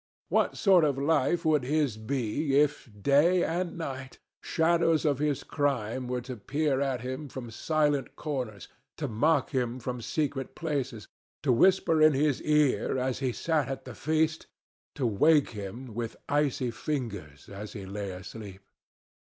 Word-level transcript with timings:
What 0.29 0.57
sort 0.57 0.83
of 0.83 0.97
life 0.97 1.45
would 1.45 1.61
his 1.63 1.95
be 1.95 2.59
if, 2.59 2.89
day 3.03 3.43
and 3.43 3.77
night, 3.77 4.17
shadows 4.41 5.05
of 5.05 5.19
his 5.19 5.43
crime 5.43 6.07
were 6.07 6.21
to 6.21 6.37
peer 6.37 6.81
at 6.81 7.01
him 7.01 7.29
from 7.29 7.51
silent 7.51 8.15
corners, 8.15 8.67
to 8.97 9.07
mock 9.07 9.51
him 9.51 9.79
from 9.79 10.01
secret 10.01 10.55
places, 10.55 11.07
to 11.43 11.51
whisper 11.51 12.01
in 12.01 12.13
his 12.13 12.41
ear 12.41 12.97
as 12.97 13.19
he 13.19 13.31
sat 13.31 13.67
at 13.67 13.85
the 13.85 13.93
feast, 13.93 14.47
to 14.95 15.05
wake 15.05 15.51
him 15.51 15.93
with 15.93 16.17
icy 16.27 16.71
fingers 16.71 17.47
as 17.47 17.73
he 17.73 17.85
lay 17.85 18.09
asleep! 18.09 18.61